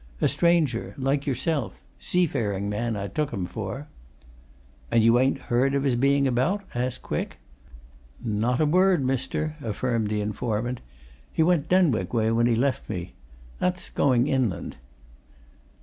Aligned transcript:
A 0.19 0.27
stranger 0.27 0.95
like 0.97 1.27
yourself. 1.27 1.79
Seafaring 1.99 2.67
man, 2.67 2.95
I 2.95 3.07
took 3.07 3.29
him 3.31 3.45
for." 3.45 3.87
"And 4.89 5.03
you 5.03 5.19
ain't 5.19 5.37
heard 5.53 5.75
of 5.75 5.83
his 5.83 5.95
being 5.95 6.25
about?" 6.27 6.63
asked 6.73 7.03
Quick. 7.03 7.37
"Not 8.19 8.59
a 8.59 8.65
word, 8.65 9.05
mister," 9.05 9.57
affirmed 9.63 10.09
the 10.09 10.19
informant. 10.19 10.81
"He 11.31 11.43
went 11.43 11.69
Denwick 11.69 12.15
way 12.15 12.31
when 12.31 12.47
he 12.47 12.55
left 12.55 12.89
me. 12.89 13.13
That's 13.59 13.91
going 13.91 14.25
inland." 14.27 14.77